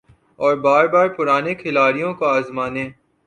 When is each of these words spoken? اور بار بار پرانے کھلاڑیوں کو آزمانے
اور 0.39 0.55
بار 0.57 0.85
بار 0.87 1.07
پرانے 1.09 1.53
کھلاڑیوں 1.55 2.13
کو 2.13 2.25
آزمانے 2.27 2.89